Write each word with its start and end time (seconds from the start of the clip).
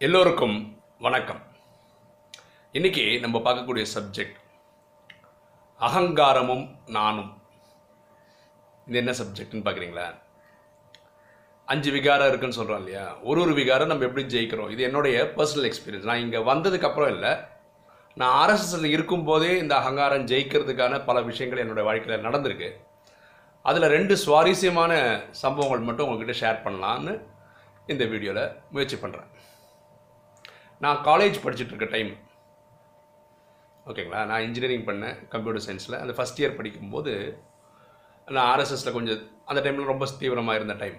எல்லோருக்கும் 0.00 0.56
வணக்கம். 1.04 1.40
இன்னைக்கு 2.72 3.02
நம்ம 3.24 3.36
பார்க்கக்கூடிய 3.44 3.84
சப்ஜெக்ட் 3.92 4.38
அகங்காரமும் 5.80 6.64
நானும். 6.96 7.30
இது 8.86 8.98
என்ன 9.02 9.12
சப்ஜெக்ட்னு 9.20 9.62
பார்க்குறீங்களா? 9.66 10.06
அஞ்சு 11.68 11.90
விகாரம் 11.96 12.28
இருக்குன்னு 12.30 12.58
சொல்கிறோம் 12.58 12.80
இல்லையா? 12.82 13.04
ஒரு 13.22 13.40
ஒரு 13.44 13.52
விகாரம் 13.60 13.90
நம்ம 13.92 14.06
எப்படி 14.08 14.24
ஜெயிக்கிறோம்? 14.34 14.72
இது 14.74 14.82
என்னுடைய 14.88 15.18
பர்சனல் 15.36 15.68
எக்ஸ்பீரியன்ஸ் 15.70 16.08
நான் 16.10 16.24
இங்கே 16.24 16.42
வந்ததுக்கப்புறம் 16.50 17.12
இல்லை. 17.14 17.32
நான் 18.16 18.34
ஆர்எஸ்எஸ்ல 18.40 18.90
இருக்கும்போதே 18.96 19.52
இந்த 19.58 19.76
அகங்காரம் 19.80 20.26
ஜெயிக்கிறதுக்கான 20.32 21.04
பல 21.10 21.22
விஷயங்கள் 21.30 21.62
என்னுடைய 21.66 21.86
வாழ்க்கையில் 21.90 22.26
நடந்திருக்கு. 22.26 22.70
அதில் 23.64 23.94
ரெண்டு 23.96 24.16
சுவாரஸ்யமான 24.24 24.92
சம்பவங்கள் 25.44 25.86
மட்டும் 25.90 26.08
உங்ககிட்ட 26.08 26.36
ஷேர் 26.42 26.64
பண்ணலான்னு 26.66 27.14
இந்த 27.94 28.04
வீடியோவில் 28.14 28.52
முயற்சி 28.74 28.96
பண்ணுறேன் 28.96 29.30
நான் 30.80 31.04
காலேஜ் 31.04 31.34
படிச்சுட்டு 31.44 31.74
இருக்க 31.74 31.84
டைம் 31.84 32.16
ஓகேங்களா 33.86 34.24
நான் 34.24 34.40
இன்ஜினியரிங் 34.40 34.86
பண்ணேன் 34.86 35.28
கம்ப்யூட்டர் 35.28 35.62
சயின்ஸில் 35.62 35.98
அந்த 35.98 36.12
ஃபஸ்ட் 36.12 36.38
இயர் 36.38 36.56
படிக்கும்போது 36.56 37.42
நான் 38.26 38.58
ஆர்எஸ்எஸில் 38.58 38.92
கொஞ்சம் 38.92 39.30
அந்த 39.44 39.70
டைமில் 39.70 39.84
ரொம்ப 39.84 40.06
தீவிரமாக 40.18 40.56
இருந்த 40.56 40.74
டைம் 40.74 40.94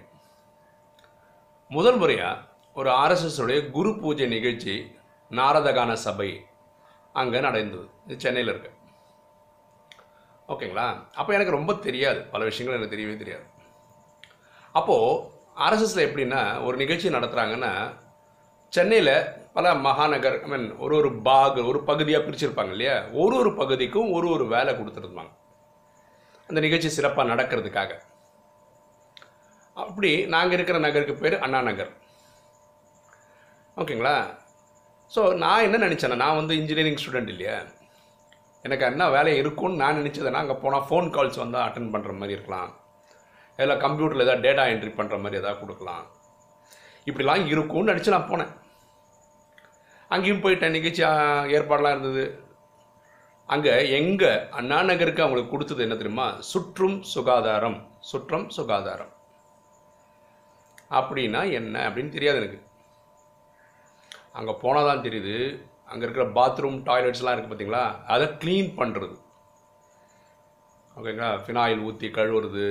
முதல் 1.68 1.96
முறையாக 1.96 2.40
ஒரு 2.74 2.90
RSS 2.90 3.70
குரு 3.70 4.00
பூஜை 4.00 4.26
நிகழ்ச்சி 4.26 4.96
நாரதகான 5.30 5.92
சபை 5.92 6.44
அங்கே 7.12 7.40
நடந்தது. 7.40 7.88
இது 8.06 8.20
சென்னையில் 8.20 8.52
இருக்கு. 8.52 8.70
ஓகேங்களா 10.48 11.14
அப்போ 11.14 11.32
எனக்கு 11.32 11.52
ரொம்ப 11.52 11.74
தெரியாது. 11.74 12.22
பல 12.22 12.44
விஷயங்கள் 12.44 12.80
எனக்கு 12.80 12.96
தெரியவே 12.96 13.16
தெரியாது. 13.16 13.44
அப்போது 14.72 15.30
ஆர்எஸ்எஸில் 15.56 16.08
எப்படின்னா 16.08 16.64
ஒரு 16.64 16.76
நிகழ்ச்சி 16.76 17.08
நடத்துகிறாங்கன்னா 17.08 17.96
சென்னையில் 18.68 19.45
பல 19.56 19.68
மகாநகர் 19.84 20.36
ஐ 20.44 20.48
மீன் 20.52 20.66
ஒரு 20.84 20.94
ஒரு 21.00 21.10
பாகு 21.26 21.60
ஒரு 21.70 21.78
பகுதியாக 21.88 22.24
பிரிச்சிருப்பாங்க 22.24 22.72
இல்லையா? 22.74 22.96
ஒரு 23.22 23.34
ஒரு 23.42 23.50
பகுதிக்கும் 23.60 24.10
ஒரு 24.16 24.26
ஒரு 24.34 24.44
வேலை 24.54 24.72
கொடுத்துருந்தாங்க 24.78 25.32
அந்த 26.48 26.58
நிகழ்ச்சி 26.64 26.88
சிறப்பாக 26.96 27.30
நடக்கிறதுக்காக. 27.30 27.92
அப்படி 29.84 30.10
நாங்கள் 30.34 30.56
இருக்கிற 30.56 30.78
நகருக்கு 30.86 31.14
பேர் 31.22 31.36
அண்ணா 31.44 31.60
நகர். 31.68 31.92
ஓகேங்களா? 33.76 34.16
ஸோ 35.14 35.22
நான் 35.44 35.64
என்ன 35.66 35.80
நினச்சேன்னா 35.86 36.20
நான் 36.24 36.38
வந்து 36.40 36.54
இன்ஜினியரிங் 36.60 37.00
ஸ்டூடெண்ட் 37.02 37.32
இல்லையா? 37.34 37.56
எனக்கு 38.66 38.86
என்ன 38.90 39.08
வேலை 39.16 39.32
இருக்கும்னு 39.42 39.80
நான் 39.82 39.98
நினச்சதுன்னா 40.02 40.44
அங்கே 40.44 40.58
போனால் 40.62 40.86
ஃபோன் 40.90 41.10
கால்ஸ் 41.16 41.42
வந்தால் 41.44 41.66
அட்டன் 41.66 41.92
பண்ணுற 41.94 42.12
மாதிரி 42.20 42.36
இருக்கலாம். 42.38 42.70
இல்லை 43.58 43.76
கம்ப்யூட்டரில் 43.86 44.26
ஏதாவது 44.26 44.46
டேட்டா 44.46 44.64
என்ட்ரி 44.74 44.94
பண்ணுற 45.00 45.18
மாதிரி 45.24 45.40
எதாவது 45.42 45.60
கொடுக்கலாம். 45.64 46.06
இப்படிலாம் 47.10 47.44
இருக்கும்னு 47.54 47.92
நினச்சி 47.92 48.16
நான் 48.16 48.30
போனேன். 48.32 48.54
அங்கேயும் 50.14 50.42
போயிட்டேன். 50.44 50.76
நிகழ்ச்சி 50.76 51.02
ஏற்பாடெலாம் 51.56 51.94
இருந்தது. 51.96 52.24
அங்கே 53.54 53.72
எங்கே 53.98 54.30
அண்ணா 54.58 54.78
நகருக்கு 54.90 55.24
அவங்களுக்கு 55.24 55.52
கொடுத்தது 55.52 55.84
என்ன 55.86 55.96
தெரியுமா? 56.00 56.26
சுற்றும் 56.52 56.96
சுகாதாரம். 57.14 57.78
சுற்றம் 58.10 58.46
சுகாதாரம். 58.56 59.12
அப்படின்னா 60.98 61.40
என்ன 61.58 61.74
அப்படின்னு 61.88 62.14
தெரியாது 62.16 62.40
எனக்கு. 62.42 62.60
அங்கே 64.38 64.54
போனால் 64.62 64.88
தான் 64.90 65.04
தெரியுது. 65.06 65.36
அங்கே 65.90 66.04
இருக்கிற 66.06 66.26
பாத்ரூம் 66.38 66.78
டாய்லெட்ஸ்லாம் 66.88 67.34
இருக்குது 67.34 67.52
பார்த்தீங்களா 67.52 67.84
அதை 68.14 68.26
க்ளீன் 68.42 68.70
பண்ணுறது 68.80 69.16
ஓகேங்களா? 70.98 71.30
ஃபினாயில் 71.44 71.84
ஊற்றி 71.88 72.08
கழுவுறது. 72.18 72.66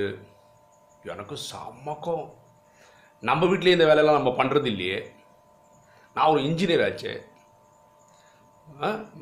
எனக்கு 1.12 1.34
சமக்கம் 1.50 2.24
நம்ம 3.28 3.46
வீட்லேயே 3.50 3.76
இந்த 3.76 3.86
வேலையெல்லாம் 3.88 4.18
நம்ம 4.20 4.32
பண்ணுறது 4.38 4.68
இல்லையே. 4.72 4.98
நான் 6.16 6.30
ஒரு 6.32 6.40
இன்ஜினியர் 6.48 6.82
ஆச்சு. 6.84 7.10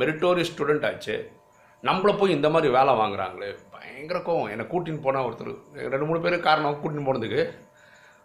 மெரிட்டோரியஸ் 0.00 0.50
ஸ்டூடெண்ட் 0.50 0.86
ஆச்சு. 0.88 1.14
நம்மளை 1.88 2.12
போய் 2.18 2.34
இந்த 2.34 2.48
மாதிரி 2.54 2.68
வேலை 2.76 2.92
வாங்குறாங்களே. 3.00 3.48
பயங்கர 3.72 4.18
கோவம். 4.26 4.50
என்னை 4.52 4.64
கூட்டின்னு 4.72 5.04
போனால் 5.06 5.26
ஒருத்தர் 5.28 5.52
ரெண்டு 5.94 6.06
மூணு 6.08 6.20
பேர் 6.24 6.36
காரணம் 6.46 6.78
கூட்டின்னு 6.82 7.06
போனதுக்கு 7.08 7.42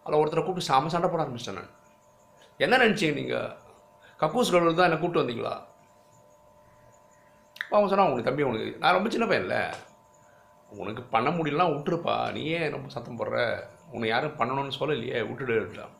அதில் 0.03 0.19
ஒருத்தரை 0.21 0.43
கூப்பிட்டு 0.45 0.69
சாம 0.69 0.91
சண்டை 0.93 1.09
போட 1.09 1.23
ஆரம்பிச்சிட்டேன் 1.23 1.59
நான். 1.59 1.73
என்ன 2.65 2.77
நினச்சிங்க 2.83 3.17
நீங்கள் 3.19 3.49
கக்கூஸ் 4.21 4.53
கழுவு 4.53 4.77
தான் 4.79 4.89
என்னை 4.89 4.99
கூப்பிட்டு 5.01 5.23
வந்தீங்களா? 5.23 5.53
அவங்க 7.71 7.77
அவன் 7.77 7.91
சொன்னான் 7.91 8.11
உனக்கு 8.11 8.29
தம்பி 8.29 8.47
உனக்கு 8.49 8.77
நான் 8.83 8.97
ரொம்ப 8.97 9.09
சின்ன 9.15 9.35
இல்லை 9.43 9.61
உனக்கு 10.81 11.01
பண்ண 11.15 11.29
முடியலாம் 11.37 11.73
விட்டுருப்பா. 11.75 12.15
நீ 12.37 12.43
ஏன் 12.57 12.73
ரொம்ப 12.75 12.89
சத்தம் 12.95 13.19
போடுற? 13.19 13.39
உன்னை 13.93 14.09
யாரும் 14.09 14.37
பண்ணணும்னு 14.39 14.79
சொல்லலையே 14.79 15.19
விட்டுடுட்டான் 15.29 15.95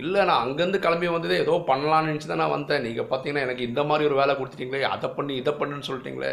இல்லை 0.00 0.22
நான் 0.28 0.44
அங்கேருந்து 0.44 0.78
கிளம்பி 0.84 1.08
வந்ததே 1.14 1.36
ஏதோ 1.44 1.54
பண்ணலான்னு 1.70 2.10
நினச்சி 2.10 2.28
தான் 2.30 2.42
நான் 2.42 2.56
வந்தேன். 2.56 2.84
நீங்கள் 2.86 3.10
பார்த்தீங்கன்னா 3.10 3.46
எனக்கு 3.46 3.68
இந்த 3.70 3.82
மாதிரி 3.88 4.08
ஒரு 4.08 4.16
வேலை 4.20 4.34
கொடுத்துட்டீங்களே 4.34 4.88
அதை 4.94 5.08
பண்ணி 5.18 5.34
இதை 5.42 5.52
பண்ணுன்னு 5.60 5.88
சொல்லிட்டீங்களே. 5.88 6.32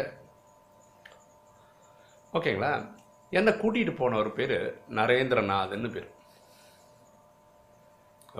ஓகேங்களா? 2.38 2.72
என்னை 3.38 3.52
கூட்டிகிட்டு 3.52 3.94
போன 3.96 4.16
ஒரு 4.16 4.30
பேர் 4.38 4.56
நரேந்திரநாதன்னு 4.98 5.90
பேர். 5.96 6.08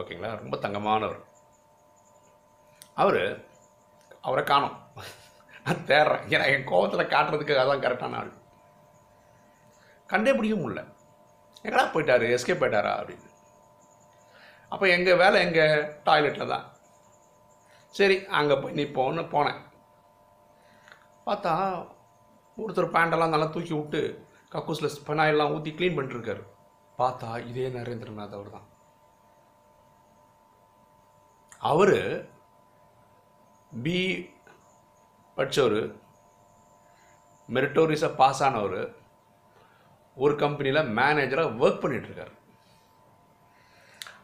ஓகேங்களா? 0.00 0.30
ரொம்ப 0.42 0.56
தங்கமானவர். 0.64 1.20
அவர் 3.02 3.22
அவரை 4.26 4.44
காணோம். 4.44 4.76
நான் 5.64 5.86
தேடுறேன். 5.90 6.24
ஏன்னா 6.34 6.46
என் 6.54 6.68
கோவத்தில் 6.70 7.12
காட்டுறதுக்கு 7.14 7.62
அதான் 7.62 7.84
கரெக்டான 7.84 8.18
ஆள். 8.20 8.30
கண்டே 10.12 10.32
பிடிக்க 10.34 10.56
முடியல. 10.60 10.82
எங்கடா 11.64 11.84
போயிட்டாரு? 11.94 12.26
எஸ்கே 12.36 12.56
போயிட்டாரா 12.60 12.92
அப்படின்னு. 13.00 13.26
அப்போ 14.72 14.86
எங்கள் 14.96 15.20
வேலை 15.22 15.38
எங்கள் 15.46 15.74
டாய்லெட்டில் 16.06 16.52
தான். 16.54 16.66
சரி 17.94 18.16
அங்கே 18.38 18.56
போய் 18.62 18.78
நிற்போன்னு 18.78 19.22
போனேன். 19.34 19.60
பார்த்தா 21.26 21.52
ஒருத்தர் 22.62 22.94
பேண்டெல்லாம் 22.96 23.34
நல்லா 23.34 23.48
தூக்கி 23.54 23.74
விட்டு 23.76 24.00
கக்கூஸில் 24.54 24.94
ஸ்பெனாயெல்லாம் 24.96 25.52
ஊற்றி 25.54 25.70
க்ளீன் 25.78 25.96
பண்ணிட்டுருக்காரு 25.96 26.42
பார்த்தா 26.98 27.30
இதே 27.50 27.66
நரேந்திரநாத் 27.76 28.36
அவர் 28.38 28.54
தான். 28.56 28.66
அவர் 31.70 31.98
பி 33.84 33.98
படித்தவர் 35.36 35.80
மெரிட்டோரிஸை 37.56 38.10
பாஸ் 38.20 38.42
ஆனவர் 38.46 38.80
ஒரு 40.16 40.34
கம்பெனியில் 40.42 40.90
மேனேஜராக 40.98 41.58
ஒர்க் 41.64 41.82
பண்ணிகிட்ருக்கார் 41.82 42.34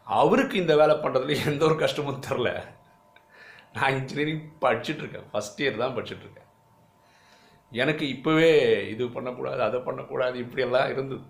அவருக்கு 0.07 0.55
இந்த 0.63 0.73
வேலை 0.81 0.95
பண்ணுறதுல 1.03 1.37
எந்த 1.49 1.61
ஒரு 1.69 1.75
கஷ்டமும் 1.83 2.25
தெரில 2.27 2.49
நான் 3.77 3.95
இன்ஜினியரிங் 3.99 4.43
படிச்சுட்ருக்கேன் 4.63 5.29
ஃபஸ்ட் 5.31 5.61
இயர் 5.63 5.81
தான் 5.83 5.95
படிச்சுட்ருக்கேன் 5.95 6.49
எனக்கு 7.71 8.05
இப்போவே 8.15 8.51
இது 8.91 9.03
பண்ணக்கூடாது 9.15 9.61
அதை 9.67 9.79
பண்ணக்கூடாது 9.87 10.37
இப்படியெல்லாம் 10.43 10.91
இருந்தது. 10.93 11.25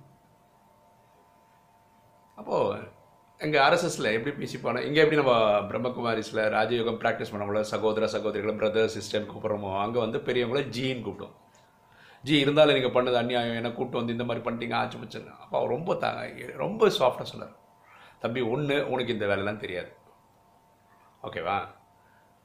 அப்போது 2.38 2.94
எங்கள் 3.42 3.62
ஆர்எஸ்எஸில் 3.64 4.14
எப்படி 4.18 4.34
பேசிப்பானோ 4.42 4.84
இங்கே 4.88 5.02
எப்படி 5.04 5.20
நம்ம 5.22 5.34
பிரம்மகுமாரிஸில் 5.70 6.42
ராஜயோகம் 6.58 7.00
ப்ராக்டிஸ் 7.02 7.32
பண்ணவங்கள 7.32 7.62
சகோதர 7.74 8.08
சகோதரிகளை 8.16 8.54
பிரதர் 8.62 8.94
சிஸ்டர்னு 8.96 9.32
கூப்பிட்றோமோ 9.32 9.72
அங்கே 9.84 10.00
வந்து 10.06 10.20
பெரியவங்கள 10.28 10.62
ஜின்னு 10.78 11.06
கூப்பிட்டோம் 11.08 11.36
ஜி 12.24 12.36
இருந்தாலும் 12.44 12.78
நீங்கள் 12.78 12.96
பண்ணது 12.98 13.18
அநியாயம் 13.24 13.60
என்னை 13.60 13.72
கூப்பிட்டு 13.74 14.02
வந்து 14.02 14.16
இந்த 14.18 14.26
மாதிரி 14.28 14.44
பண்ணிட்டீங்க 14.46 14.76
ஆச்சு 14.82 15.02
வச்சுருங்க 15.02 15.34
அப்போ 15.44 15.66
ரொம்ப 15.76 15.96
த 16.04 16.08
ரொம்ப 16.64 16.88
சாஃப்டாக 17.00 17.28
சொன்னார். 17.34 17.56
தம்பி 18.20 18.42
ஒன்று 18.42 18.90
உனக்கு 18.90 19.14
இந்த 19.14 19.26
வேலைலாம் 19.26 19.64
தெரியாது. 19.64 19.92
ஓகேவா? 21.24 21.58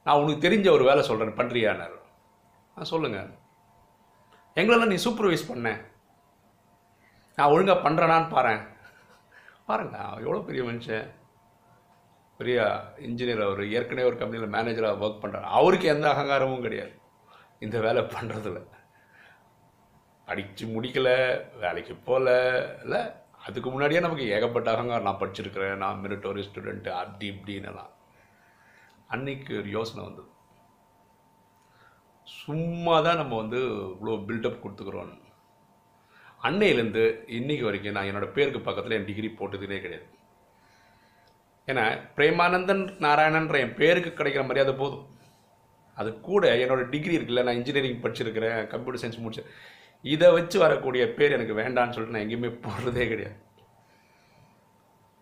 நான் 0.03 0.19
உனக்கு 0.21 0.49
தெரிஞ்ச 0.49 0.71
ஒரு 0.71 0.83
வேலை 0.83 1.03
சொல்கிறேன் 1.03 1.37
பண்ணுறியானார் 1.39 1.97
ஆ 2.77 2.83
சொல்லுங்கள் 2.83 3.31
எங்களெல்லாம் 4.55 4.91
நீ 4.93 4.97
சூப்பர்வைஸ் 5.05 5.47
பண்ண. 5.47 5.69
நான் 7.35 7.51
ஒழுங்காக 7.51 7.89
பண்ணுறேனான்னு 7.89 8.33
பாரேன். 8.35 8.63
பாருங்க 9.65 9.97
எவ்வளோ 9.97 10.39
பெரிய 10.39 10.63
மனுஷன். 10.63 11.07
பெரிய 12.37 12.59
இன்ஜினியர் 12.97 13.43
அவர் 13.45 13.63
ஏற்கனவே 13.69 14.07
ஒரு 14.07 14.17
கம்பெனியில் 14.17 14.53
மேனேஜராக 14.53 15.03
ஒர்க் 15.05 15.23
பண்ணுறாரு 15.23 15.47
அவருக்கு 15.59 15.87
எந்த 15.87 16.07
அகங்காரமும் 16.09 16.61
கிடையாது. 16.61 16.93
இந்த 17.59 17.79
வேலை 17.79 18.01
பண்ணுறதில்ல 18.03 18.61
படித்து 20.25 20.65
முடிக்கலை 20.65 21.17
வேலைக்கு 21.59 21.95
போகல 21.95 22.29
இல்லை 22.83 23.01
அதுக்கு 23.45 23.69
முன்னாடியே 23.69 24.01
நமக்கு 24.05 24.25
ஏகப்பட்ட 24.35 24.67
அகங்காரம் 24.71 25.07
நான் 25.07 25.21
படிச்சிருக்கிறேன் 25.21 25.81
நான் 25.83 26.01
மிலிட்டரி 26.03 26.43
ஸ்டூடெண்ட்டு 26.47 26.91
அப்படி 27.01 27.27
இப்படின்னுலாம். 27.31 27.91
அன்னைக்கு 29.13 29.53
ஒரு 29.61 29.69
யோசனை 29.77 30.01
வந்தது. 30.05 30.29
சும்மா 32.27 32.95
தான் 33.07 33.19
நம்ம 33.21 33.37
வந்து 33.41 33.59
இவ்வளோ 33.93 34.17
பில்டப் 34.27 34.63
கொடுத்துக்கிறோம் 34.63 35.17
அன்னையிலேருந்து 36.47 37.03
இன்னைக்கு 37.37 37.65
வரைக்கும் 37.65 37.95
நான் 37.95 38.09
என்னோடய 38.09 38.35
பேருக்கு 38.37 38.61
பக்கத்தில் 38.67 38.97
என் 38.97 39.09
டிகிரி 39.09 39.29
போட்டதுனே 39.39 39.79
கிடையாது. 39.83 40.07
ஏன்னா 41.67 41.83
பிரேமானந்தன் 42.17 42.83
நாராயணன்ற 43.05 43.57
என் 43.65 43.75
பேருக்கு 43.81 44.11
கிடைக்கிற 44.11 44.43
மரியாதை 44.47 44.73
போதும். 44.73 45.05
அது 45.97 46.09
கூட 46.29 46.43
என்னோடய 46.63 46.89
டிகிரி 46.93 47.17
இருக்குல்ல 47.17 47.43
நான் 47.47 47.59
இன்ஜினியரிங் 47.59 48.01
படிச்சிருக்கிறேன் 48.03 48.59
கம்ப்யூட்டர் 48.73 49.01
சயின்ஸ் 49.03 49.23
முடிச்சேன் 49.23 49.51
இதை 50.03 50.27
வச்சு 50.35 50.57
வரக்கூடிய 50.63 51.03
பேர் 51.17 51.35
எனக்கு 51.37 51.55
வேண்டான்னு 51.61 51.95
சொல்லிட்டு 51.95 52.15
நான் 52.15 52.25
எங்கேயுமே 52.25 52.51
போடுறதே 52.65 53.05
கிடையாது. 53.11 53.37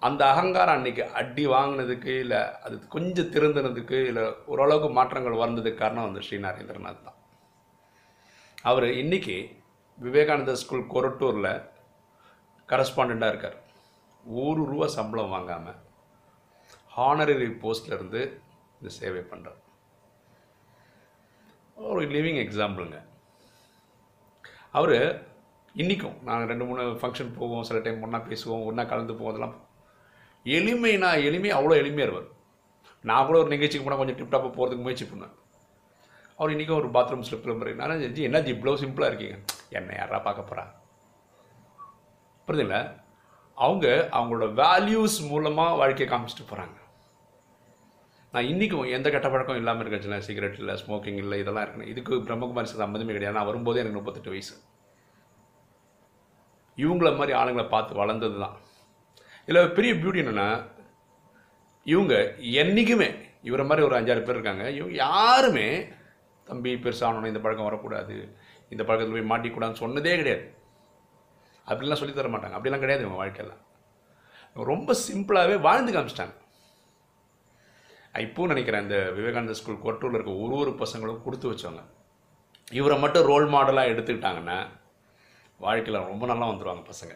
அந்த 0.01 0.21
அகங்காரம் 0.31 0.77
அன்றைக்கி 0.77 1.03
அடி 1.19 1.45
வாங்கினதுக்கு 1.53 2.11
இல்லை 2.23 2.41
அது 2.65 2.75
கொஞ்சம் 2.95 3.31
திருந்தினதுக்கு 3.33 3.97
இல்லை 4.09 4.23
ஓரளவுக்கு 4.51 4.89
மாற்றங்கள் 4.97 5.41
வந்ததுக்கு 5.45 5.81
காரணம் 5.81 6.07
வந்து 6.07 6.23
ஸ்ரீ 6.27 6.37
நரேந்திரநாத் 6.45 7.05
தான். 7.07 7.17
அவர் 8.69 8.87
இன்றைக்கி 9.01 9.37
விவேகானந்தர் 9.97 10.61
ஸ்கூல் 10.61 10.89
கொரட்டூரில் 10.93 11.51
கரஸ்பாண்டாக 12.69 13.31
இருக்கார். 13.33 13.57
ஒரு 14.43 14.61
ரூபா 14.71 14.87
சம்பளம் 14.97 15.33
வாங்காமல் 15.35 15.79
ஹானரரி 16.97 17.49
போஸ்ட்லேருந்து 17.63 18.21
இந்த 18.77 18.89
சேவை 18.99 19.21
பண்ணுறார் 19.31 19.59
ஒரு 21.75 22.01
லிவிங் 22.15 22.41
எக்ஸாம்பிளுங்க 22.45 22.97
அவர் 24.73 24.97
இன்றைக்கும் 25.75 26.17
நாங்கள் 26.23 26.49
ரெண்டு 26.51 26.65
மூணு 26.65 26.83
ஃபங்க்ஷன் 26.99 27.35
போவோம் 27.35 27.63
சில 27.63 27.79
டைம் 27.79 28.03
ஒன்றா 28.03 28.19
பேசுவோம் 28.27 28.65
ஒன்றா 28.65 28.83
கலந்து 28.83 29.13
போவோம் 29.13 29.31
அதெல்லாம் 29.31 29.55
எளிமைனா 30.45 31.09
எளிமை 31.27 31.51
அவ்வளோ 31.53 31.77
எளிமையாக 31.81 32.07
இருவார் 32.07 32.29
நான் 33.03 33.25
கூட 33.25 33.37
ஒரு 33.37 33.49
நிகழ்ச்சிக்கு 33.49 33.85
போனால் 33.85 34.01
கொஞ்சம் 34.01 34.19
டிப்டாப்பாக 34.19 34.51
போகிறதுக்கு 34.55 34.85
முயற்சி 34.85 35.05
பண்ணேன் 35.05 35.35
அவர் 36.39 36.51
இன்றைக்கும் 36.51 36.79
ஒரு 36.79 36.89
பாத்ரூம் 36.89 37.25
ஸ்லிப்பில் 37.27 37.57
மாதிரி 37.57 37.73
நான் 37.81 38.13
ஜி 38.15 38.23
என்ன 38.23 38.41
ஜி 38.41 38.51
இவ்வளோ 38.53 38.75
சிம்பிளாக 38.81 39.09
இருக்கீங்க? 39.11 39.37
என்ன 39.71 39.95
யாரா 39.97 40.19
பார்க்க 40.19 40.49
போகிறா 40.49 40.63
புரியுதுல்ல 42.47 42.77
அவங்க 43.57 43.85
அவங்களோட 44.13 44.47
வேல்யூஸ் 44.61 45.17
மூலமாக 45.29 45.77
வாழ்க்கையை 45.77 46.09
காமிச்சிட்டு 46.11 46.45
போகிறாங்க 46.45 46.77
நான் 48.33 48.47
இன்றைக்கும் 48.49 48.89
எந்த 48.95 49.07
கெட்ட 49.13 49.27
பழக்கம் 49.29 49.59
இல்லாமல் 49.59 49.87
இருக்கேன் 49.87 50.25
சிகரெட் 50.25 50.57
இல்லை 50.61 50.73
ஸ்மோக்கிங் 50.81 51.19
இல்லை 51.21 51.37
இதெல்லாம் 51.39 51.63
இருக்கணும். 51.65 51.91
இதுக்கு 51.93 52.15
பிரம்மகுமாரி 52.15 52.67
சம்மந்தமே 52.81 53.15
கிடையாது. 53.15 53.37
நான் 53.37 53.47
வரும்போதே 53.49 53.79
எனக்கு 53.81 53.97
முப்பத்தெட்டு 53.99 54.33
வயசு. 54.33 54.55
இவங்கள 56.77 57.09
மாதிரி 57.19 57.33
ஆளுங்களை 57.39 57.65
பார்த்து 57.69 58.01
வளர்ந்தது 58.01 58.37
தான் 58.39 58.57
இதில் 59.47 59.71
பெரிய 59.77 59.93
பியூட்டி 60.01 60.21
என்னென்னா 60.23 60.47
இவங்க 61.93 62.13
என்றைக்குமே 62.61 63.09
இவரை 63.49 63.65
மாதிரி 63.69 63.85
ஒரு 63.87 63.95
அஞ்சாறு 63.99 64.23
பேர் 64.27 64.37
இருக்காங்க. 64.39 64.65
இவங்க 64.77 64.93
யாருமே 64.93 65.67
தம்பி 66.49 66.73
பெருசாகணும் 66.83 67.31
இந்த 67.31 67.41
பழக்கம் 67.45 67.69
வரக்கூடாது. 67.69 68.15
இந்த 68.69 68.83
பழக்கத்தில் 68.83 69.17
போய் 69.17 69.31
மாட்டிக்கூடாதுன்னு 69.31 69.83
சொன்னதே 69.83 70.13
கிடையாது. 70.21 70.45
அப்படிலாம் 71.69 72.01
சொல்லி 72.01 72.15
தர 72.15 72.29
மாட்டாங்க. 72.35 72.57
அப்படிலாம் 72.59 72.83
கிடையாது 72.85 73.05
இவங்க 73.05 73.19
வாழ்க்கையெல்லாம் 73.23 73.63
ரொம்ப 74.71 74.95
சிம்பிளாகவே 75.07 75.57
வாழ்ந்து 75.67 75.93
காமிச்சிட்டாங்க. 75.95 76.35
இப்போவும் 78.13 78.51
நினைக்கிறேன் 78.51 78.81
இந்த 78.81 78.97
விவேகானந்த 79.17 79.55
ஸ்கூல் 79.59 79.83
கொட்டூரில் 79.85 80.17
இருக்க 80.17 80.31
ஒரு 80.43 80.55
ஒரு 80.61 80.71
பசங்களும் 80.83 81.23
கொடுத்து 81.23 81.51
வச்சவங்க. 81.51 81.81
இவரை 82.71 82.99
மட்டும் 82.99 83.27
ரோல் 83.31 83.47
மாடலாக 83.53 83.91
எடுத்துக்கிட்டாங்கன்னா 83.93 84.57
வாழ்க்கையில் 85.65 86.07
ரொம்ப 86.11 86.25
நல்லா 86.31 86.47
வந்துடுவாங்க 86.49 86.83
பசங்க. 86.91 87.13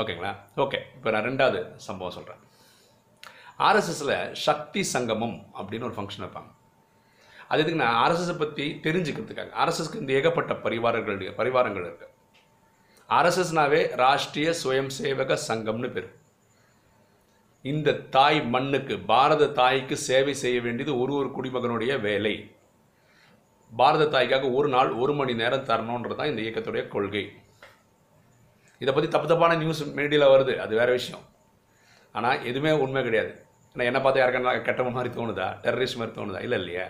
ஓகேங்களா? 0.00 0.32
ஓகே 0.64 0.78
இப்போ 0.96 1.10
நான் 1.10 1.28
ரெண்டாவது 1.30 1.60
சம்பவம் 1.88 2.16
சொல்கிறேன் 2.16 2.40
ஆர்எஸ்எஸில் 3.68 4.32
சக்தி 4.46 4.82
சங்கமம் 4.82 5.36
அப்படின்னு 5.58 5.88
ஒரு 5.88 5.96
ஃபங்க்ஷன் 5.96 6.24
வைப்பாங்க. 6.26 6.50
அது 7.48 7.60
எதுக்கு 7.62 7.82
நான் 7.82 7.98
ஆர்எஸ்எஸை 8.04 8.36
பற்றி 8.38 8.66
தெரிஞ்சுக்கிறதுக்காக. 8.86 9.50
ஆர்எஸ்எஸ்க்கு 9.62 10.00
இந்த 10.02 10.12
ஏகப்பட்ட 10.12 10.54
பரிவாரங்கள் 10.66 11.34
பரிவாரங்கள் 11.40 11.86
இருக்குது 11.88 12.16
ஆர்எஸ்எஸ்னாவே 13.08 13.82
ராஷ்ட்ரிய 14.02 14.50
சுயம் 14.62 14.90
சேவக 14.98 15.36
சங்கம்னு 15.48 15.90
பேர். 15.94 16.08
இந்த 17.64 17.92
தாய் 17.92 18.38
மண்ணுக்கு 18.44 18.98
பாரத 18.98 19.46
தாய்க்கு 19.46 19.96
சேவை 19.96 20.34
செய்ய 20.34 20.60
வேண்டியது 20.60 20.98
ஒரு 20.98 21.12
ஒரு 21.14 21.28
குடிமகனுடைய 21.36 22.00
வேலை. 22.00 22.34
பாரத 23.76 24.04
தாய்க்காக 24.04 24.52
ஒரு 24.52 24.68
நாள் 24.68 24.90
ஒரு 24.92 25.12
மணி 25.14 25.34
நேரம் 25.34 25.66
தரணுன்றது 25.70 26.16
தான் 26.16 26.30
இந்த 26.32 26.42
இயக்கத்துடைய 26.42 26.88
கொள்கை. 26.88 27.24
இதை 28.78 28.94
பற்றி 28.94 29.10
தப்பு 29.10 29.28
தப்பான 29.28 29.56
நியூஸ் 29.56 29.82
மீடியாவில் 29.98 30.32
வருது. 30.34 30.56
அது 30.56 30.74
வேறு 30.74 30.92
விஷயம். 30.92 31.24
ஆனால் 32.12 32.42
எதுவுமே 32.42 32.72
உண்மை 32.72 33.02
கிடையாது. 33.02 33.32
ஏன்னா 33.74 33.84
என்னை 33.84 34.00
பார்த்து 34.00 34.22
யாருக்கா 34.22 34.54
கெட்டவங்க 34.68 34.96
மாதிரி 34.98 35.14
தோணுதா? 35.14 35.48
டெரரிஸ்ட் 35.64 35.96
மாதிரி 35.96 36.16
தோணுதா? 36.20 36.40
இல்லை 36.46 36.58
இல்லையா. 36.58 36.86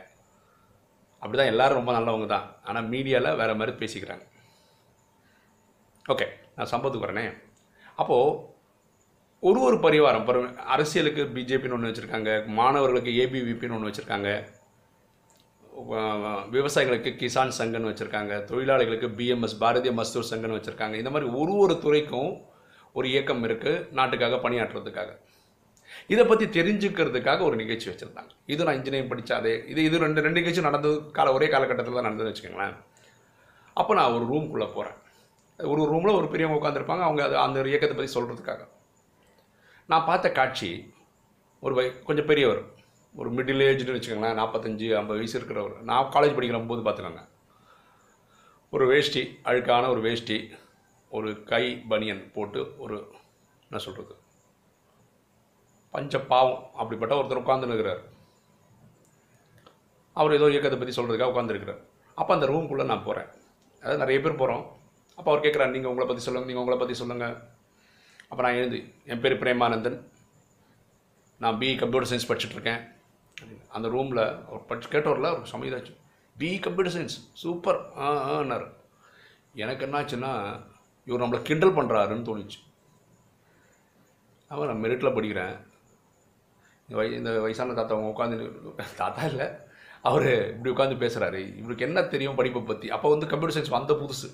அப்படி 1.23 1.39
தான் 1.39 1.53
எல்லோரும் 1.53 1.79
ரொம்ப 1.79 1.93
நல்லவங்க 1.99 2.27
தான். 2.27 2.57
ஆனால் 2.65 2.89
மீடியாவில் 2.89 3.37
வேறு 3.37 3.55
மாதிரி 3.55 3.73
பேசிக்கிறாங்க. 3.83 4.25
ஓகே 6.09 6.27
நான் 6.57 6.71
சம்பவத்துக்கு 6.73 7.07
வரேனே. 7.07 7.27
அப்போது 7.97 8.50
ஒரு 9.49 9.59
ஒரு 9.67 9.77
பரிவாரம். 9.85 10.27
அரசியலுக்கு 10.75 11.23
பிஜேபின்னு 11.35 11.77
ஒன்று 11.77 11.91
வச்சுருக்காங்க 11.91 12.31
மாணவர்களுக்கு 12.57 13.13
ஏபிவிபின்னு 13.23 13.77
ஒன்று 13.77 13.91
வச்சுருக்காங்க 13.91 14.31
விவசாயிகளுக்கு 16.55 17.11
கிசான் 17.21 17.55
சங்கன்னு 17.59 17.91
வச்சுருக்காங்க 17.91 18.33
தொழிலாளிகளுக்கு 18.49 19.09
பிஎம்எஸ் 19.19 19.57
பாரதிய 19.63 19.93
மஸ்தூர் 19.99 20.29
சங்கன்னு 20.31 20.57
வச்சுருக்காங்க. 20.59 20.95
இந்த 21.03 21.11
மாதிரி 21.15 21.29
ஒரு 21.41 21.53
ஒரு 21.65 21.75
துறைக்கும் 21.85 22.33
ஒரு 22.99 23.07
இயக்கம் 23.13 23.43
இருக்குது 23.49 23.85
நாட்டுக்காக 23.99 24.39
பணியாற்றுறதுக்காக. 24.45 25.11
இதை 26.13 26.25
பற்றி 26.31 26.47
தெரிஞ்சுக்கிறதுக்காக 26.57 27.41
ஒரு 27.49 27.57
நிகழ்ச்சி 27.63 27.87
வச்சுருந்தாங்க. 27.91 28.33
இது 28.53 28.67
நான் 28.67 28.79
இன்ஜினியரிங் 28.79 29.13
படித்தாதே 29.13 29.55
இது 29.73 29.81
இது 29.89 30.03
ரெண்டு 30.05 30.25
ரெண்டு 30.27 30.41
நிகழ்ச்சி 30.41 30.65
நடந்தது 30.69 30.99
கால 31.19 31.33
ஒரே 31.39 31.49
காலகட்டத்தில் 31.55 31.99
தான் 31.99 32.09
நடந்ததுன்னு 32.09 32.33
வச்சுக்கோங்களேன். 32.33 32.77
அப்போ 33.77 33.95
நான் 34.01 34.17
ஒரு 34.19 34.27
ரூம்குள்ளே 34.33 34.69
போகிறேன் 34.77 34.99
ஒரு 35.73 35.83
ரூமில் 35.93 36.19
ஒரு 36.21 36.29
பெரியவங்க 36.35 36.61
உட்காந்துருப்பாங்க 36.61 37.05
அவங்க 37.09 37.23
அது 37.29 37.37
அந்த 37.47 37.67
இயக்கத்தை 37.73 37.97
பற்றி 37.97 38.15
சொல்கிறதுக்காக 38.17 38.63
நான் 39.91 40.07
பார்த்த 40.09 40.29
காட்சி 40.31 40.69
ஒரு 41.63 41.75
வை 41.75 41.85
கொஞ்சம் 42.09 42.27
பெரியவர். 42.29 42.61
ஒரு 43.15 43.29
மிடில் 43.37 43.65
ஏஜ்னு 43.67 43.95
வச்சுக்கோங்களேன் 43.95 44.39
நாற்பத்தஞ்சு 44.41 44.89
ஐம்பது 44.99 45.19
வயசு 45.21 45.37
இருக்கிறவர். 45.39 45.75
நான் 45.89 46.11
காலேஜ் 46.15 46.37
படிக்கிற 46.37 46.59
போது 46.67 46.83
பார்த்துக்கோங்க 46.87 47.23
ஒரு 48.73 48.85
வேஷ்டி 48.91 49.23
அழுக்கான 49.51 49.89
ஒரு 49.89 50.01
வேஷ்டி 50.01 50.37
ஒரு 51.13 51.31
கை 51.53 51.63
பனியன் 51.89 52.23
போட்டு 52.35 52.61
ஒரு 52.79 52.97
என்ன 53.67 53.81
சொல்கிறது 53.87 54.15
பஞ்ச 55.95 56.19
பாவம் 56.33 56.63
அப்படிப்பட்ட 56.77 57.15
ஒருத்தர் 57.17 57.43
உட்காந்துருக்கிறார் 57.43 58.03
அவர் 60.17 60.37
ஏதோ 60.39 60.51
இயக்கத்தை 60.53 60.79
பற்றி 60.79 60.95
சொல்கிறதுக்காக 60.97 61.33
உட்காந்துருக்கிறார் 61.35 61.81
அப்போ 62.19 62.33
அந்த 62.35 62.47
ரூம்குள்ளே 62.47 62.87
நான் 62.93 63.07
போகிறேன் 63.07 63.29
அதாவது 63.83 64.03
நிறைய 64.05 64.21
பேர் 64.21 64.41
போகிறோம் 64.43 64.65
அப்போ 65.19 65.29
அவர் 65.31 65.45
கேட்குறாரு 65.47 65.75
நீங்கள் 65.77 65.91
உங்களை 65.91 66.07
பற்றி 66.07 66.25
சொல்லுங்கள் 66.25 66.51
நீங்கள் 66.51 66.65
உங்களை 66.65 66.79
பற்றி 66.79 66.97
சொல்லுங்கள் 67.01 67.35
அப்போ 68.31 68.41
நான் 68.45 68.59
எழுந்து 68.59 68.79
என் 69.13 69.23
பேர் 69.23 69.41
பிரேமானந்தன். 69.43 69.99
நான் 71.41 71.59
பிஇ 71.61 71.75
கம்ப்யூட்டர் 71.81 72.09
e. 72.09 72.11
சயின்ஸ் 72.11 72.29
படிச்சுட்ருக்கேன் 72.31 72.83
அந்த 73.77 73.87
ரூமில் 73.95 74.23
அவர் 74.49 74.67
படிச்சு 74.69 74.89
கேட்டவரில் 74.95 75.35
ஒரு 75.37 75.47
சமயதாச்சு 75.53 75.93
பிஇ 76.37 76.59
கம்ப்யூட்டர் 76.67 76.95
சயின்ஸ் 76.97 77.17
சூப்பர் 77.43 77.79
ஆ 78.05 78.11
ஆனார் 78.35 78.67
எனக்கு 79.63 79.85
என்னாச்சுன்னா 79.87 80.33
இவர் 81.07 81.23
நம்மளை 81.23 81.41
கிண்டல் 81.49 81.77
பண்ணுறாருன்னு 81.79 82.29
தோணுச்சு. 82.29 82.59
அவன் 84.51 84.71
நான் 84.71 84.85
மெரிட்டில் 84.85 85.17
படிக்கிறேன். 85.17 85.55
இந்த 86.85 86.97
வய 86.99 87.19
இந்த 87.21 87.33
வயசான 87.45 87.75
தாத்தா 87.79 87.95
அவங்க 87.97 88.13
உட்காந்து 88.15 88.37
தாத்தா 89.01 89.25
இல்லை. 89.33 89.49
அவர் 90.11 90.29
இப்படி 90.55 90.73
உட்காந்து 90.75 91.03
பேசுகிறாரு 91.05 91.41
இவருக்கு 91.61 91.87
என்ன 91.89 92.03
தெரியும் 92.15 92.39
படிப்பை 92.41 92.63
பற்றி 92.63 92.89
அப்போ 92.97 93.09
வந்து 93.15 93.31
கம்ப்யூட்டர் 93.33 93.57
சயின்ஸ் 93.57 93.77
வந்த 93.79 93.95
புதுசு. 94.03 94.29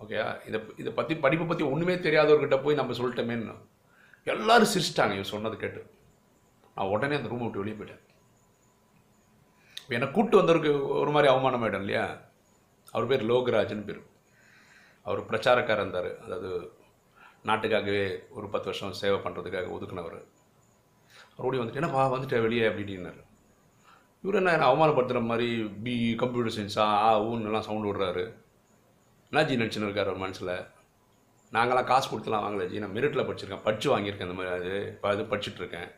ஓகே 0.00 0.46
இதை 0.46 0.60
இதை 0.76 0.92
பற்றி 0.92 1.16
படிப்பை 1.16 1.46
பற்றி 1.46 1.64
ஒன்றுமே 1.64 1.94
தெரியாதவர்கிட்ட 1.94 2.62
போய் 2.62 2.74
நம்ம 2.74 2.92
சொல்லிட்டோமேன்னு. 2.92 3.54
எல்லோரும் 4.24 4.68
சிரிச்சிட்டாங்க 4.74 5.12
இவர் 5.12 5.32
சொன்னது 5.34 5.56
கேட்டு. 5.56 5.90
நான் 6.74 6.86
உடனே 6.86 7.16
அந்த 7.16 7.28
ரூமை 7.28 7.42
விட்டு 7.42 7.62
வெளியே 7.62 7.76
போயிட்டேன். 7.76 8.04
என்னை 9.88 10.06
கூப்பிட்டு 10.08 10.36
வந்தவருக்கு 10.36 10.88
ஒரு 10.88 11.10
மாதிரி 11.10 11.32
அவமானம் 11.32 11.62
ஆகிடும் 11.62 11.78
இல்லையா? 11.78 12.18
அவர் 12.92 13.06
பேர் 13.06 13.26
லோகராஜன் 13.26 13.84
பேர். 13.84 14.02
அவர் 15.02 15.28
பிரச்சாரக்காரர் 15.28 15.82
இருந்தார். 15.84 16.18
அதாவது 16.18 16.72
நாட்டுக்காகவே 17.44 18.02
ஒரு 18.30 18.48
பத்து 18.48 18.64
வருஷம் 18.64 18.92
சேவை 18.92 19.18
பண்ணுறதுக்காக 19.18 19.72
ஒதுக்குனவர். 19.76 20.18
அவரோடய 21.38 21.60
வந்துட்டு 21.62 21.74
என்னப்பா 21.74 22.12
வந்துட்டேன் 22.12 22.40
வெளியே? 22.40 22.68
அப்படின்னாரு 22.68 23.26
இவர் 24.22 24.38
என்ன 24.40 24.52
என்னை 24.52 24.68
அவமானப்படுத்துகிற 24.68 25.22
மாதிரி 25.24 25.48
பி 25.82 26.14
கம்ப்யூட்டர் 26.14 26.56
சயின்ஸா 26.56 26.78
ஆ 26.78 27.22
ஊன்னெல்லாம் 27.22 27.66
சவுண்டு 27.66 27.90
விடுறாரு. 27.90 28.24
என்ன 29.30 29.46
ஜி 29.46 29.56
நினச்சின்னு 29.56 29.82
இருக்கார் 29.82 30.06
ஒரு 30.06 30.16
மனசில் 30.16 30.66
நாங்களாம் 31.52 31.84
காசு 31.84 32.06
கொடுத்துலாம் 32.08 32.44
வாங்கலை 32.46 32.66
ஜி 32.66 32.78
நான் 32.78 32.94
மெரிட்டில் 32.94 33.26
படிச்சிருக்கேன். 33.28 33.62
படித்து 33.62 33.98
வாங்கியிருக்கேன் 33.98 34.28
இந்த 34.28 34.34
மாதிரி 34.34 34.54
அது. 34.54 34.86
இப்போ 34.86 35.08
அது 35.08 35.22
படிச்சுட்ருக்கேன். 35.22 35.90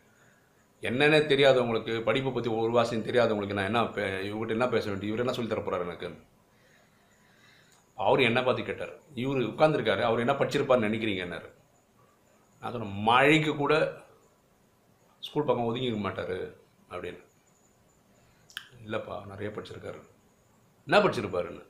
என்னென்ன 0.80 1.18
தெரியாதவங்களுக்கு 1.18 2.02
படிப்பை 2.02 2.32
பற்றி 2.32 2.50
ஒரு 2.50 2.72
வாசியம் 2.72 3.04
தெரியாதவங்களுக்கு 3.04 3.52
நான் 3.52 3.64
என்ன 3.64 3.86
பே 3.86 4.02
இவங்ககிட்ட 4.02 4.48
என்ன 4.48 4.68
பேச 4.68 4.88
வேண்டிய 4.88 5.12
இவர் 5.12 5.24
என்ன 5.24 5.36
சொல்லி 5.36 5.54
போகிறார் 5.54 5.86
எனக்கு? 5.86 6.10
அவர் 7.94 8.20
என்ன 8.20 8.42
பார்த்து 8.42 8.62
கேட்டார். 8.62 8.92
இவர் 9.14 9.36
உட்காந்துருக்காரு 9.36 10.00
அவர் 10.00 10.18
என்ன 10.18 10.32
படிச்சிருப்பார்னு 10.32 10.88
நினைக்கிறீங்கன்னாரு 10.88 11.48
நான் 12.60 12.72
சொன்னேன் 12.72 13.02
மழைக்கு 13.02 13.56
கூட 13.56 13.74
ஸ்கூல் 15.20 15.44
பக்கம் 15.44 15.74
ஒதுங்கிக்க 15.74 15.96
மாட்டார். 15.96 16.36
அப்படின்னு. 16.90 17.22
இல்லைப்பா 18.86 19.26
நிறைய 19.26 19.52
படிச்சிருக்காரு. 19.56 20.00
என்ன 20.86 21.04
படிச்சிருப்பாருன்னு? 21.04 21.68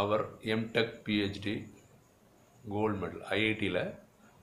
அவர் 0.00 0.24
எம்டெக் 0.52 0.94
பிஹெச்டி 1.06 1.54
கோல்டு 2.74 2.96
மெடல் 3.02 3.24
ஐஐடியில் 3.36 3.82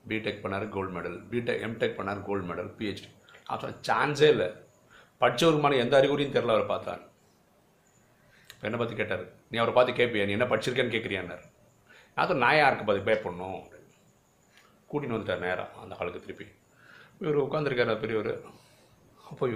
பிடெக் 0.08 0.42
பண்ணார் 0.42 0.66
கோல்டு 0.74 0.92
மெடல் 0.96 1.16
பிடெக் 1.30 1.62
எம்டெக் 1.66 1.98
பண்ணார் 1.98 2.26
கோல்டு 2.28 2.46
மெடல் 2.50 2.70
பிஹெச்டி 2.78 3.10
அப்புறம் 3.52 3.76
சான்ஸே 3.88 4.28
இல்லை. 4.34 4.48
படித்தவருமான 5.20 5.78
எந்த 5.84 5.94
அறிகுறியும் 6.00 6.34
தெரில 6.36 6.54
அவரை 6.54 6.66
பார்த்தான் 6.72 7.02
என்னை 8.66 8.78
பற்றி 8.78 8.94
கேட்டார்? 8.96 9.24
நீ 9.50 9.56
அவரை 9.62 9.74
பார்த்து 9.74 9.98
கேட்பியா 10.00 10.24
நீ 10.28 10.36
என்ன 10.38 10.48
படிச்சிருக்கேன்னு 10.52 10.94
கேட்குறியான்னார் 10.94 11.44
நான் 12.14 12.42
நான் 12.44 12.60
யாருக்கு 12.62 12.84
பார்த்து 12.84 13.08
பே 13.08 13.14
பண்ணணும்? 13.24 13.60
கூட்டின்னு 14.90 15.16
வந்துட்டார் 15.16 15.44
நேராக 15.46 15.80
அந்த 15.82 15.94
காலுக்கு 15.98 16.20
திருப்பி. 16.20 16.46
இவர் 17.20 17.42
உட்காந்துருக்கார் 17.44 18.00
பெரியவர். 18.04 18.32
அப்போ 19.30 19.48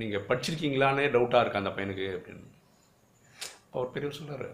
நீங்கள் 0.00 0.26
படிச்சிருக்கீங்களானே 0.28 1.04
டவுட்டாக 1.16 1.42
இருக்கு 1.44 1.62
அந்த 1.62 1.72
பையனுக்கு 1.76 2.06
அப்படின்னு. 2.16 2.49
அவர் 3.72 3.92
பெரியவர் 3.94 4.18
சொன்னார். 4.18 4.48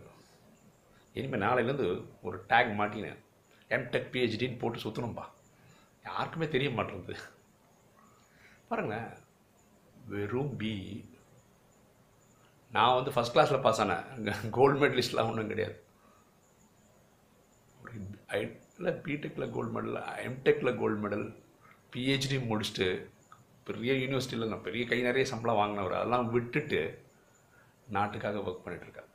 இனிமேல் 1.19 1.45
நாளையிலேருந்து 1.45 1.89
ஒரு 2.23 2.39
டேக் 2.49 2.73
மாட்டினேன் 2.81 3.21
எம்டெக் 3.77 4.11
பிஹெச்டின்னு 4.13 4.59
போட்டு 4.59 4.79
சுற்றணும்பா 4.79 5.25
யாருக்குமே 6.05 6.49
தெரிய 6.49 6.71
மாட்டேங்குது. 6.71 7.17
பாருங்கள் 8.69 9.09
வெறும் 10.09 10.57
பி 10.57 10.73
நான் 12.71 12.95
வந்து 12.95 13.11
ஃபஸ்ட் 13.15 13.35
கிளாஸில் 13.35 13.61
பாஸ் 13.61 13.81
ஆனேன். 13.81 14.51
கோல்டு 14.51 14.79
மெடலிஸ்ட்லாம் 14.81 15.31
ஒன்றும் 15.31 15.51
கிடையாது. 15.53 15.77
ஒரு 17.83 17.93
இல்லை 18.79 18.93
பிடெக்கில் 19.05 19.51
கோல்டு 19.51 19.73
மெடல் 19.77 19.99
எம்டெக்கில் 20.29 20.79
கோல்டு 20.79 21.01
மெடல் 21.03 21.27
பிஹெச்டி 21.93 22.39
முடிச்சுட்டு 22.51 22.89
பெரிய 23.65 23.93
யூனிவர்சிட்டியில் 24.03 24.51
நான் 24.53 24.67
பெரிய 24.69 24.83
கை 24.87 25.01
நிறைய 25.01 25.27
சம்பளம் 25.33 25.61
வாங்கினவர். 25.61 25.99
அதெல்லாம் 26.01 26.31
விட்டுட்டு 26.31 26.81
நாட்டுக்காக 27.89 28.39
ஒர்க் 28.39 28.65
பண்ணிகிட்ருக்கார் 28.65 29.13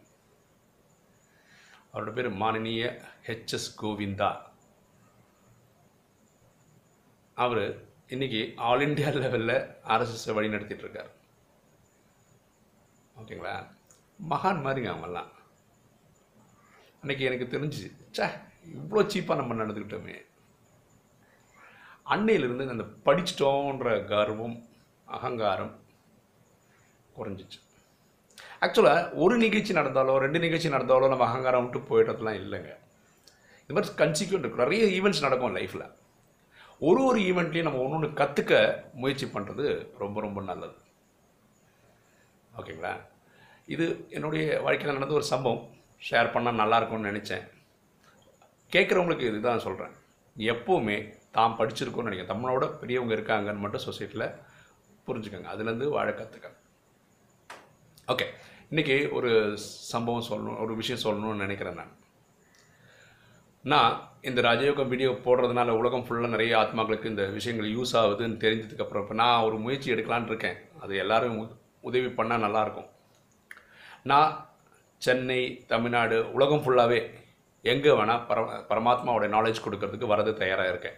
அவரோட 1.94 2.14
பேர் 2.14 2.32
மானனீய 2.32 3.04
ஹெச்எஸ் 3.26 3.70
கோவிந்தா. 3.82 4.42
அவர் 7.36 7.86
இன்னைக்கு 8.08 8.54
ஆல் 8.58 8.80
இண்டியா 8.80 9.10
லெவலில் 9.24 9.76
ஆர்எஸ்எஸை 9.94 10.34
வழி 10.34 10.48
நடத்திட்டுருக்கார். 10.48 11.12
ஓகேங்களா? 13.20 13.56
மகான் 14.30 14.64
மாதிரிங்க 14.66 14.90
அவங்கெல்லாம் 14.94 15.32
அன்னைக்கு 17.02 17.26
எனக்கு 17.26 17.58
தெரிஞ்சு 17.58 17.92
ச்சே 18.18 18.28
இவ்வளோ 18.78 19.04
சீப்பாக 19.14 19.36
நம்ம 19.36 19.54
நடந்துக்கிட்டோமே. 19.54 20.16
அன்னையிலிருந்து 22.04 22.70
அந்த 22.70 22.86
படிச்சிட்டோன்ற 23.06 24.08
கர்வம் 24.08 24.66
அகங்காரம் 25.06 25.80
குறைஞ்சிச்சு. 27.18 27.60
ஆக்சுவலாக 28.66 29.10
ஒரு 29.24 29.36
நிகழ்ச்சி 29.44 29.74
நடந்தாலோ 29.74 30.14
ரெண்டு 30.24 30.40
நிகழ்ச்சி 30.40 30.70
நடந்தாலோ 30.70 31.06
நம்ம 31.14 31.26
அகங்காரம் 31.30 31.64
விட்டு 31.64 31.80
போயிட்டதுலாம் 31.90 32.40
இல்லைங்க. 32.42 32.72
இது 33.64 33.74
மாதிரி 33.76 33.94
கன்சிக்யூண்ட் 34.02 34.44
இருக்கும் 34.44 34.64
நிறைய 34.66 34.84
ஈவெண்ட்ஸ் 34.98 35.26
நடக்கும் 35.26 35.56
லைஃப்பில் 35.58 35.88
ஒரு 36.88 37.00
ஒரு 37.08 37.20
ஈவெண்ட்லேயும் 37.30 37.68
நம்ம 37.68 37.82
ஒன்று 37.86 37.98
ஒன்று 37.98 38.10
கற்றுக்க 38.22 38.54
முயற்சி 39.02 39.26
பண்ணுறது 39.34 39.66
ரொம்ப 40.04 40.18
ரொம்ப 40.26 40.40
நல்லது. 40.42 40.76
ஓகேங்களா? 42.60 42.94
இது 43.74 43.86
என்னுடைய 44.18 44.46
வாழ்க்கையில் 44.66 44.98
நடந்த 44.98 45.18
ஒரு 45.20 45.28
சம்பவம். 45.34 45.64
ஷேர் 46.10 46.32
பண்ணால் 46.36 46.62
நல்லாயிருக்கும்னு 46.62 47.10
நினச்சேன். 47.12 47.44
கேட்குறவங்களுக்கு 48.76 49.28
இதுதான் 49.32 49.66
சொல்கிறேன் 49.66 49.94
எப்போவுமே 50.54 50.98
தான் 51.38 51.56
படிச்சிருக்கோன்னு 51.60 52.10
நினைக்கிறேன் 52.10 52.34
தமிழோட 52.34 52.66
பெரியவங்க 52.82 53.14
இருக்காங்கன்னு 53.18 53.64
மட்டும் 53.66 53.86
சொசைட்டியில் 53.88 54.28
புரிஞ்சுக்கோங்க. 55.08 55.50
அதுலேருந்து 55.54 55.90
வாழ 55.98 56.10
கற்றுக்கங்க 56.12 56.58
ஓகே. 58.14 58.26
இன்றைக்கி 58.72 59.12
ஒரு 59.12 59.58
சம்பவம் 59.58 60.24
சொல்லணும் 60.30 60.62
ஒரு 60.62 60.76
விஷயம் 60.76 61.02
சொல்லணும்னு 61.02 61.36
நினைக்கிறேன் 61.36 61.74
நான். 61.74 61.96
நான் 63.64 64.10
இந்த 64.22 64.42
ராஜயோகம் 64.42 64.88
வீடியோ 64.88 65.12
போடுறதுனால 65.12 65.70
உலகம் 65.70 66.06
ஃபுல்லாக 66.06 66.28
நிறைய 66.28 66.58
ஆத்மாக்களுக்கு 66.58 67.06
இந்த 67.06 67.26
விஷயங்கள் 67.26 67.76
யூஸ் 67.76 68.04
ஆகுதுன்னு 68.04 68.38
தெரிஞ்சதுக்கப்புறம் 68.38 69.02
இப்போ 69.02 69.14
நான் 69.14 69.44
ஒரு 69.44 69.58
முயற்சி 69.58 69.92
எடுக்கலான்னு 69.92 70.26
இருக்கேன். 70.26 70.58
அது 70.80 70.98
எல்லாரும் 70.98 71.38
உ- 71.38 71.52
உதவி 71.82 72.06
பண்ணால் 72.06 72.46
நல்லாயிருக்கும். 72.46 72.90
நான் 74.04 74.50
சென்னை 74.98 75.64
தமிழ்நாடு 75.68 76.34
உலகம் 76.34 76.64
ஃபுல்லாகவே 76.64 77.14
எங்கே 77.62 77.90
வேணால் 77.90 78.26
பர 78.30 78.64
பரமாத்மாவோட 78.70 79.28
நாலேஜ் 79.28 79.62
கொடுக்கறதுக்கு 79.66 80.12
வரது 80.12 80.34
தயாராக 80.34 80.70
இருக்கேன். 80.70 80.96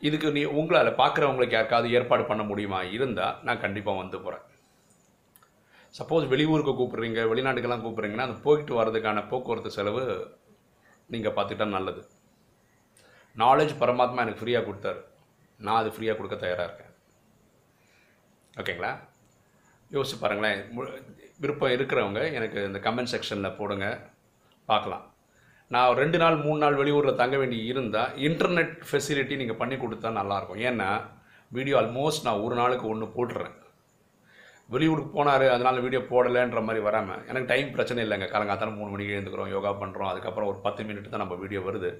இதுக்கு 0.00 0.32
நீ 0.32 0.44
உங்களால் 0.44 0.96
பார்க்குறவங்களுக்கு 0.96 1.50
யாருக்காவது 1.50 1.92
ஏற்பாடு 1.92 2.24
பண்ண 2.24 2.42
முடியுமா? 2.42 2.82
இருந்தால் 2.82 3.38
நான் 3.42 3.60
கண்டிப்பாக 3.60 3.98
வந்து 3.98 4.20
போகிறேன் 4.20 4.54
சப்போஸ் 5.96 6.24
வெளியூருக்கு 6.32 6.72
கூப்பிட்றீங்க 6.78 7.20
வெளிநாட்டுக்கெல்லாம் 7.32 7.84
கூப்பிட்றீங்கன்னா 7.84 8.26
அந்த 8.28 8.38
போயிட்டு 8.46 8.72
வரதுக்கான 8.80 9.18
போக்குவரத்து 9.30 9.70
செலவு 9.78 10.02
நீங்கள் 11.12 11.34
பார்த்துக்கிட்டா 11.36 11.74
நல்லது. 11.76 12.02
நாலேஜ் 13.42 13.74
பரமாத்மா 13.82 14.22
எனக்கு 14.24 14.42
ஃப்ரீயாக 14.42 14.66
கொடுத்தாரு. 14.66 15.00
நான் 15.60 15.80
அது 15.80 15.90
ஃப்ரீயாக 15.94 16.16
கொடுக்க 16.18 16.36
தயாராக 16.44 16.68
இருக்கேன். 16.68 16.92
ஓகேங்களா? 18.60 18.92
யோசிச்சு 19.94 20.16
பாருங்களேன். 20.20 20.60
விருப்பம் 21.42 21.74
இருக்கிறவங்க 21.76 22.20
எனக்கு 22.38 22.58
இந்த 22.68 22.78
கமெண்ட் 22.86 23.12
செக்ஷனில் 23.14 23.56
போடுங்க. 23.58 23.86
பார்க்கலாம். 24.70 25.04
நான் 25.74 25.98
ரெண்டு 26.02 26.18
நாள் 26.22 26.36
மூணு 26.46 26.58
நாள் 26.64 26.78
வெளியூரில் 26.80 27.20
தங்க 27.20 27.36
வேண்டி 27.42 27.58
இருந்தால் 27.70 28.12
இன்டர்நெட் 28.26 28.74
ஃபெசிலிட்டி 28.88 29.36
நீங்கள் 29.40 29.60
பண்ணி 29.62 29.76
கொடுத்தா 29.78 30.10
நல்லாயிருக்கும் 30.18 30.64
ஏன்னா 30.70 30.90
வீடியோ 31.56 31.76
ஆல்மோஸ்ட் 31.80 32.26
நான் 32.26 32.42
ஒரு 32.46 32.54
நாளுக்கு 32.60 32.86
ஒன்று 32.92 33.08
போட்டுறேன். 33.16 33.54
வெளியூருக்கு 34.74 35.10
போனார் 35.16 35.44
அதனால் 35.54 35.82
வீடியோ 35.84 36.00
போடலைன்ற 36.10 36.60
மாதிரி 36.66 36.80
வராமல் 36.86 37.22
எனக்கு 37.30 37.50
டைம் 37.52 37.68
பிரச்சனை 37.74 38.00
இல்லைங்க. 38.04 38.26
காலங்காத்தால 38.32 38.74
மூணு 38.78 38.90
மணிக்கு 38.92 39.14
எழுந்துக்கிறோம் 39.16 39.50
யோகா 39.54 39.70
பண்ணுறோம் 39.82 40.10
அதுக்கப்புறம் 40.12 40.50
ஒரு 40.52 40.58
பத்து 40.66 40.84
மினிட் 40.88 41.12
தான் 41.12 41.22
நம்ம 41.24 41.36
வீடியோ 41.42 41.60
வருது. 41.66 41.90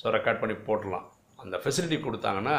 ஸோ 0.00 0.12
ரெக்கார்ட் 0.16 0.40
பண்ணி 0.42 0.56
போடலாம் 0.68 1.06
அந்த 1.42 1.56
ஃபெசிலிட்டி 1.64 1.98
கொடுத்தாங்கன்னா 2.06 2.56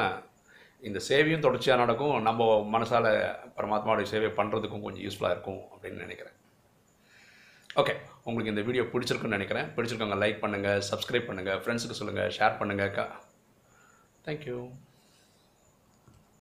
இந்த 0.89 0.99
சேவையும் 1.07 1.43
தொடர்ச்சியாக 1.45 1.81
நடக்கும். 1.83 2.15
நம்ம 2.27 2.45
மனசால் 2.75 3.09
பரமாத்மாவுடைய 3.57 4.07
சேவை 4.13 4.29
பண்ணுறதுக்கும் 4.39 4.85
கொஞ்சம் 4.85 5.03
யூஸ்ஃபுல்லாக 5.05 5.35
இருக்கும் 5.35 5.61
அப்படின்னு 5.73 6.05
நினைக்கிறேன். 6.05 6.37
ஓகே 7.81 7.93
உங்களுக்கு 8.27 8.53
இந்த 8.53 8.63
வீடியோ 8.69 8.85
பிடிச்சிருக்குன்னு 8.93 9.37
நினைக்கிறேன். 9.37 9.67
பிடிச்சிருக்கவங்க 9.75 10.19
லைக் 10.23 10.41
பண்ணுங்கள் 10.45 10.81
சப்ஸ்கிரைப் 10.91 11.29
பண்ணுங்கள் 11.29 11.59
ஃப்ரெண்ட்ஸுக்கு 11.65 11.99
சொல்லுங்கள் 11.99 12.33
ஷேர் 12.37 12.57
பண்ணுங்கள் 12.61 13.11
தேங்க்யூ 14.27 14.57